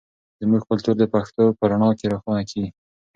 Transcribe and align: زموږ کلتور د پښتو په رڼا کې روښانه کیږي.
زموږ 0.41 0.61
کلتور 0.69 0.95
د 0.99 1.03
پښتو 1.13 1.43
په 1.57 1.63
رڼا 1.71 1.89
کې 1.99 2.11
روښانه 2.13 2.43
کیږي. 2.49 2.69